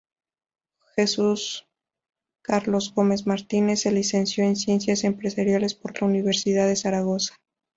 Jesús 0.95 1.67
Carlos 2.41 2.91
Gómez 2.95 3.27
Martínez 3.27 3.81
se 3.81 3.91
licenció 3.91 4.43
en 4.43 4.55
Ciencias 4.55 5.03
Empresariales 5.03 5.75
por 5.75 6.01
la 6.01 6.07
Universidad 6.07 6.65
de 6.65 6.75
Zaragoza. 6.75 7.35